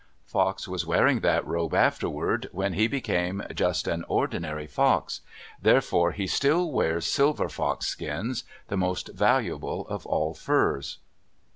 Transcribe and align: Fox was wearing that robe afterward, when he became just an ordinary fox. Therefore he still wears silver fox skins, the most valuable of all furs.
Fox 0.25 0.67
was 0.67 0.83
wearing 0.83 1.19
that 1.19 1.45
robe 1.45 1.75
afterward, 1.75 2.49
when 2.51 2.73
he 2.73 2.87
became 2.87 3.43
just 3.53 3.87
an 3.87 4.03
ordinary 4.07 4.65
fox. 4.65 5.21
Therefore 5.61 6.11
he 6.13 6.25
still 6.25 6.71
wears 6.71 7.05
silver 7.05 7.47
fox 7.49 7.85
skins, 7.85 8.43
the 8.67 8.77
most 8.77 9.09
valuable 9.09 9.87
of 9.89 10.07
all 10.07 10.33
furs. 10.33 10.97